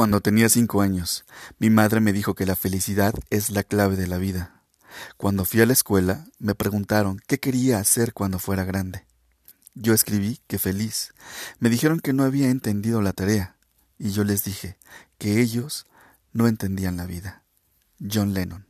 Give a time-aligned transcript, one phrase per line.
[0.00, 1.26] Cuando tenía cinco años,
[1.58, 4.62] mi madre me dijo que la felicidad es la clave de la vida.
[5.18, 9.04] Cuando fui a la escuela, me preguntaron qué quería hacer cuando fuera grande.
[9.74, 11.12] Yo escribí que feliz.
[11.58, 13.56] Me dijeron que no había entendido la tarea,
[13.98, 14.78] y yo les dije
[15.18, 15.84] que ellos
[16.32, 17.44] no entendían la vida.
[18.00, 18.64] John Lennon.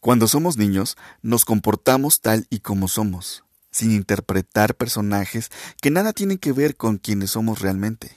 [0.00, 3.43] Cuando somos niños, nos comportamos tal y como somos,
[3.74, 5.50] sin interpretar personajes
[5.82, 8.12] que nada tienen que ver con quienes somos realmente.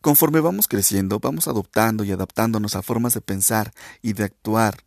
[0.00, 4.84] Conforme vamos creciendo, vamos adoptando y adaptándonos a formas de pensar y de actuar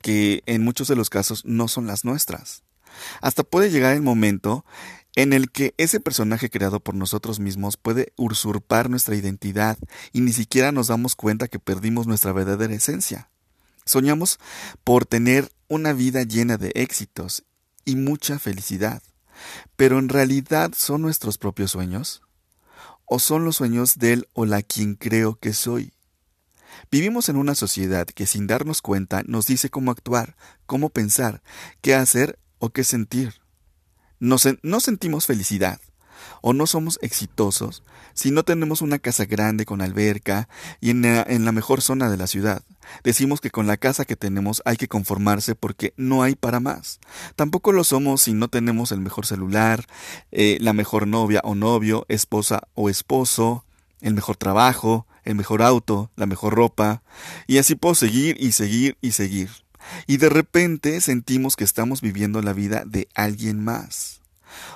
[0.00, 2.62] que en muchos de los casos no son las nuestras.
[3.20, 4.64] Hasta puede llegar el momento
[5.14, 9.76] en el que ese personaje creado por nosotros mismos puede usurpar nuestra identidad
[10.10, 13.28] y ni siquiera nos damos cuenta que perdimos nuestra verdadera esencia.
[13.84, 14.38] Soñamos
[14.84, 17.44] por tener una vida llena de éxitos
[17.84, 19.02] y mucha felicidad.
[19.76, 22.22] Pero en realidad son nuestros propios sueños?
[23.04, 25.92] ¿O son los sueños del o la quien creo que soy?
[26.90, 30.36] Vivimos en una sociedad que sin darnos cuenta nos dice cómo actuar,
[30.66, 31.42] cómo pensar,
[31.80, 33.40] qué hacer o qué sentir.
[34.18, 35.80] no sentimos felicidad,
[36.40, 37.82] o no somos exitosos
[38.18, 40.48] si no tenemos una casa grande con alberca
[40.80, 42.62] y en la, mejor zona de la ciudad.
[43.04, 46.98] Decimos que con la casa que tenemos hay que conformarse porque no hay para más.
[47.36, 49.86] Tampoco lo somos si no tenemos el mejor celular,
[50.32, 53.64] eh, la mejor novia o novio, esposa o esposo,
[54.00, 57.02] el mejor trabajo, el mejor auto, la mejor ropa,
[57.46, 59.50] y así puedo seguir y seguir y seguir.
[60.08, 64.17] Y de repente sentimos que estamos viviendo la vida de alguien más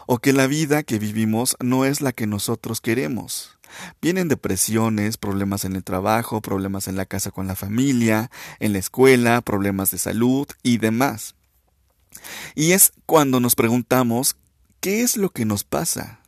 [0.06, 3.58] o que la vida que vivimos no es la que nosotros queremos.
[4.00, 8.78] Vienen depresiones, problemas en el trabajo, problemas en la casa con la familia, en la
[8.78, 11.34] escuela, problemas de salud y demás.
[12.54, 14.36] Y es cuando nos preguntamos
[14.80, 16.20] ¿qué es lo que nos pasa?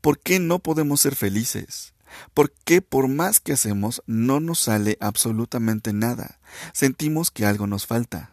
[0.00, 1.92] ¿Por qué no podemos ser felices?
[2.32, 6.38] ¿Por qué por más que hacemos no nos sale absolutamente nada?
[6.72, 8.30] Sentimos que algo nos falta.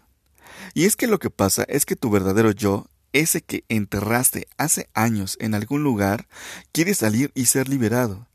[0.74, 4.90] Y es que lo que pasa es que tu verdadero yo ese que enterraste hace
[4.94, 6.28] años en algún lugar,
[6.72, 8.28] quiere salir y ser liberado,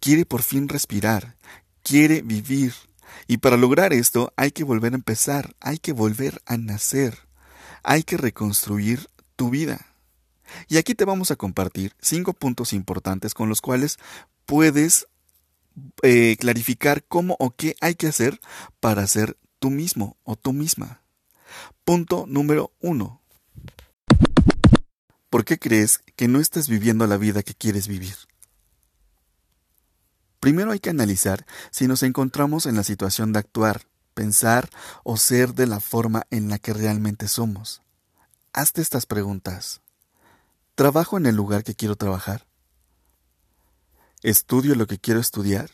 [0.00, 1.36] quiere por fin respirar,
[1.82, 2.74] quiere vivir.
[3.26, 7.18] Y para lograr esto hay que volver a empezar, hay que volver a nacer,
[7.82, 9.86] hay que reconstruir tu vida.
[10.68, 13.98] Y aquí te vamos a compartir cinco puntos importantes con los cuales
[14.44, 15.08] puedes
[16.02, 18.40] eh, clarificar cómo o qué hay que hacer
[18.80, 21.02] para ser tú mismo o tú misma.
[21.84, 23.20] Punto número uno.
[25.30, 28.16] ¿Por qué crees que no estás viviendo la vida que quieres vivir?
[30.40, 34.70] Primero hay que analizar si nos encontramos en la situación de actuar, pensar
[35.02, 37.82] o ser de la forma en la que realmente somos.
[38.52, 39.80] Hazte estas preguntas.
[40.76, 42.46] ¿Trabajo en el lugar que quiero trabajar?
[44.22, 45.70] ¿Estudio lo que quiero estudiar?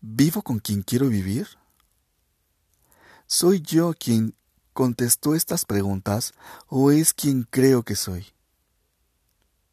[0.00, 1.48] ¿Vivo con quien quiero vivir?
[3.26, 4.34] ¿Soy yo quien
[4.74, 6.34] contestó estas preguntas
[6.68, 8.26] o es quien creo que soy?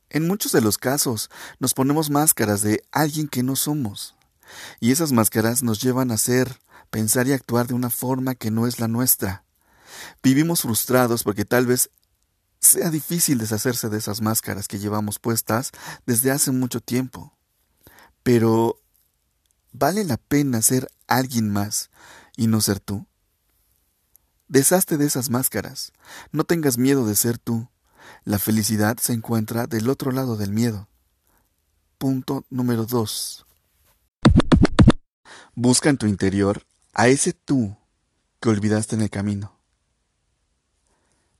[0.09, 1.29] En muchos de los casos
[1.59, 4.15] nos ponemos máscaras de alguien que no somos,
[4.79, 8.67] y esas máscaras nos llevan a ser, pensar y actuar de una forma que no
[8.67, 9.45] es la nuestra.
[10.21, 11.89] Vivimos frustrados porque tal vez
[12.59, 15.71] sea difícil deshacerse de esas máscaras que llevamos puestas
[16.05, 17.33] desde hace mucho tiempo.
[18.23, 18.81] Pero,
[19.71, 21.89] ¿vale la pena ser alguien más
[22.37, 23.07] y no ser tú?
[24.51, 25.93] Deshazte de esas máscaras.
[26.33, 27.69] No tengas miedo de ser tú.
[28.25, 30.89] La felicidad se encuentra del otro lado del miedo.
[31.97, 33.45] Punto número 2.
[35.55, 37.77] Busca en tu interior a ese tú
[38.41, 39.57] que olvidaste en el camino.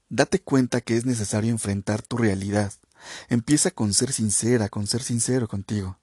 [0.07, 2.71] Date cuenta que es necesario enfrentar tu realidad.
[3.27, 5.99] Empieza con ser sincera, con ser sincero contigo.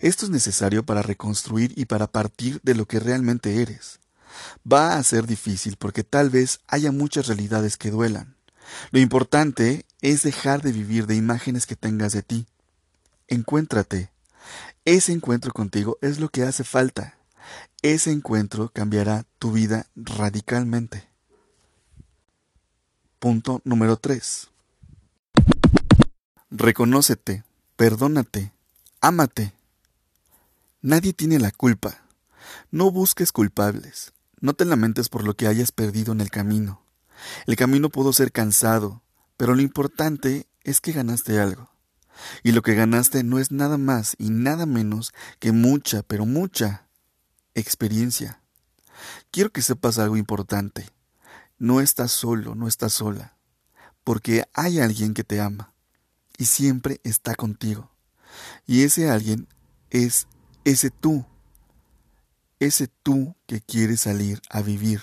[0.00, 4.00] Esto es necesario para reconstruir y para partir de lo que realmente eres.
[4.70, 8.36] Va a ser difícil porque tal vez haya muchas realidades que duelan.
[8.90, 12.46] Lo importante es dejar de vivir de imágenes que tengas de ti.
[13.26, 14.10] Encuéntrate.
[14.84, 17.18] Ese encuentro contigo es lo que hace falta.
[17.82, 21.08] Ese encuentro cambiará tu vida radicalmente.
[23.18, 24.48] Punto número 3.
[26.50, 27.44] Reconócete,
[27.76, 28.52] perdónate,
[29.00, 29.52] ámate.
[30.80, 31.98] Nadie tiene la culpa.
[32.70, 34.12] No busques culpables.
[34.40, 36.82] No te lamentes por lo que hayas perdido en el camino.
[37.46, 39.02] El camino pudo ser cansado,
[39.36, 41.70] pero lo importante es que ganaste algo.
[42.42, 46.88] Y lo que ganaste no es nada más y nada menos que mucha, pero mucha
[47.54, 48.42] experiencia.
[49.30, 50.88] Quiero que sepas algo importante.
[51.58, 53.36] No estás solo, no estás sola,
[54.04, 55.72] porque hay alguien que te ama.
[56.40, 57.90] y siempre está contigo.
[58.64, 59.48] Y ese alguien
[59.90, 60.28] es
[60.64, 61.26] ese tú,
[62.60, 65.00] ese tú que quiere salir a vivir,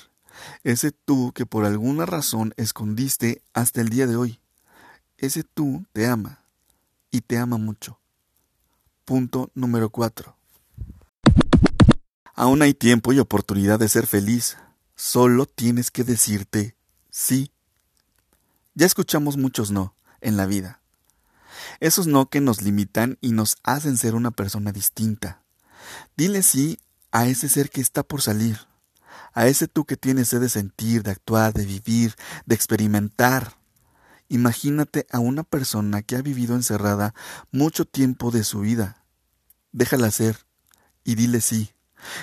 [0.63, 4.39] ese tú que por alguna razón escondiste hasta el día de hoy.
[5.17, 6.43] Ese tú te ama
[7.11, 7.99] y te ama mucho.
[9.05, 10.35] Punto número 4.
[12.33, 14.57] Aún hay tiempo y oportunidad de ser feliz.
[14.95, 16.75] Solo tienes que decirte
[17.09, 17.51] sí.
[18.73, 20.81] Ya escuchamos muchos no en la vida.
[21.79, 25.43] Esos no que nos limitan y nos hacen ser una persona distinta.
[26.17, 26.79] Dile sí
[27.11, 28.59] a ese ser que está por salir,
[29.33, 32.15] a ese tú que tienes sed de sentir, de actuar, de vivir,
[32.45, 33.57] de experimentar.
[34.27, 37.13] Imagínate a una persona que ha vivido encerrada
[37.51, 39.03] mucho tiempo de su vida.
[39.71, 40.45] Déjala ser
[41.03, 41.71] y dile sí.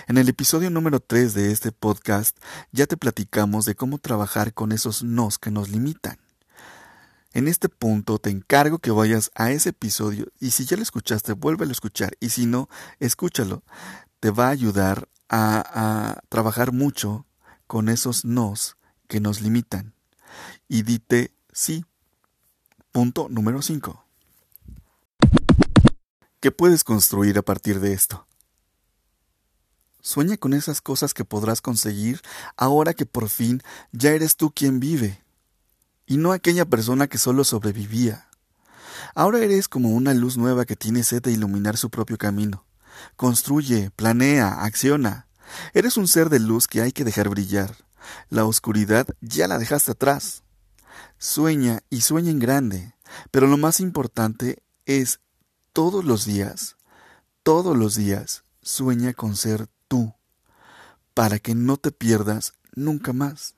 [0.07, 2.37] En el episodio número 3 de este podcast
[2.73, 6.19] ya te platicamos de cómo trabajar con esos nos que nos limitan.
[7.35, 11.33] En este punto te encargo que vayas a ese episodio y si ya lo escuchaste,
[11.33, 12.69] vuélvelo a escuchar y si no,
[13.01, 13.63] escúchalo.
[14.23, 15.65] Te va a ayudar a,
[16.15, 17.27] a trabajar mucho
[17.67, 18.77] con esos nos
[19.09, 19.95] que nos limitan.
[20.69, 21.85] Y dite sí.
[22.93, 24.05] Punto número 5.
[26.39, 28.29] ¿Qué puedes construir a partir de esto?
[30.01, 32.21] Sueña con esas cosas que podrás conseguir
[32.57, 33.61] ahora que por fin
[33.91, 35.21] ya eres tú quien vive
[36.07, 38.29] y no aquella persona que solo sobrevivía.
[39.17, 42.65] Ahora eres como una luz nueva que tiene sed de iluminar su propio camino.
[43.17, 45.27] Construye, planea, acciona.
[45.75, 47.77] Eres un ser de luz que hay que dejar brillar.
[48.29, 50.43] La oscuridad ya la dejaste atrás.
[51.19, 52.95] Sueña y sueña en grande,
[53.31, 55.21] pero lo más importante es
[55.73, 56.77] todos los días,
[57.43, 60.15] todos los días, sueña con ser tú,
[61.15, 63.55] para que no te pierdas nunca más.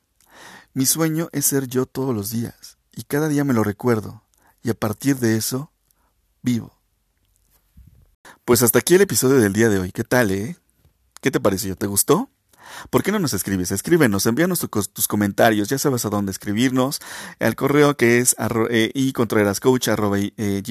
[0.74, 4.22] Mi sueño es ser yo todos los días, y cada día me lo recuerdo,
[4.62, 5.72] y a partir de eso,
[6.42, 6.73] vivo.
[8.44, 9.92] Pues hasta aquí el episodio del día de hoy.
[9.92, 10.56] ¿Qué tal, eh?
[11.20, 11.76] ¿Qué te pareció?
[11.76, 12.28] ¿Te gustó?
[12.90, 13.70] ¿Por qué no nos escribes?
[13.70, 17.00] Escríbenos, envíanos tus comentarios, ya sabes a dónde escribirnos,
[17.40, 18.36] al correo que es
[18.70, 18.92] eh,
[20.36, 20.62] eh.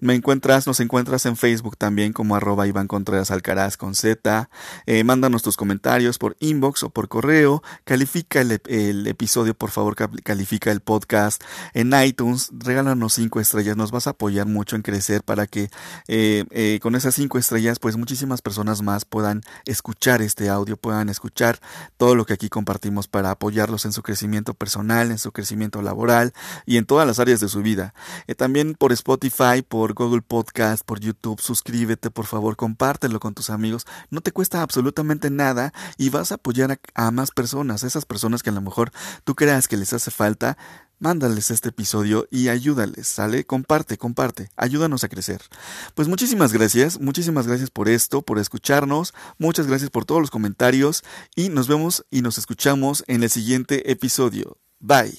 [0.00, 4.50] Me encuentras, nos encuentras en Facebook también como arroba Iván Contreras Alcaraz con Z.
[4.86, 7.62] Eh, mándanos tus comentarios por inbox o por correo.
[7.84, 11.42] Califica el, episodio, por favor, califica el podcast
[11.74, 12.50] en iTunes.
[12.52, 15.70] Regálanos cinco estrellas, nos vas a apoyar mucho en crecer para que
[16.80, 21.58] con esas cinco estrellas, pues muchísimas personas más puedan escuchar este audio puedan escuchar
[21.96, 26.32] todo lo que aquí compartimos para apoyarlos en su crecimiento personal, en su crecimiento laboral
[26.66, 27.94] y en todas las áreas de su vida.
[28.26, 33.50] Eh, también por Spotify, por Google Podcast, por YouTube, suscríbete, por favor, compártelo con tus
[33.50, 33.86] amigos.
[34.10, 38.42] No te cuesta absolutamente nada y vas a apoyar a, a más personas, esas personas
[38.42, 38.92] que a lo mejor
[39.24, 40.56] tú creas que les hace falta
[41.00, 43.44] mándales este episodio y ayúdales, ¿sale?
[43.44, 45.42] Comparte, comparte, ayúdanos a crecer.
[45.94, 51.02] Pues muchísimas gracias, muchísimas gracias por esto, por escucharnos, muchas gracias por todos los comentarios
[51.34, 54.58] y nos vemos y nos escuchamos en el siguiente episodio.
[54.78, 55.18] Bye.